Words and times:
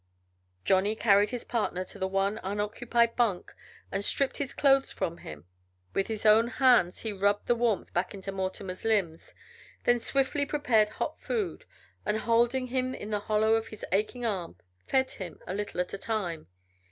Johnny 0.65 0.95
carried 0.95 1.29
his 1.29 1.43
partner 1.43 1.83
to 1.83 1.99
the 1.99 2.07
one 2.07 2.39
unoccupied 2.41 3.15
bunk 3.15 3.53
and 3.91 4.03
stripped 4.03 4.37
his 4.37 4.51
clothes 4.51 4.91
from 4.91 5.17
him. 5.19 5.45
With 5.93 6.07
his 6.07 6.25
own 6.25 6.47
hands 6.47 7.01
he 7.01 7.13
rubbed 7.13 7.45
the 7.45 7.53
warmth 7.53 7.93
back 7.93 8.15
into 8.15 8.31
Mortimer's 8.31 8.83
limbs, 8.83 9.35
then 9.83 9.99
swiftly 9.99 10.43
prepared 10.47 10.89
hot 10.89 11.19
food, 11.19 11.65
and, 12.03 12.17
holding 12.17 12.65
him 12.65 12.95
in 12.95 13.11
the 13.11 13.19
hollow 13.19 13.53
of 13.53 13.67
his 13.67 13.85
aching 13.91 14.25
arm, 14.25 14.55
fed 14.87 15.11
him, 15.11 15.37
a 15.45 15.53
little 15.53 15.79
at 15.79 15.93
a 15.93 15.99
time. 15.99 16.47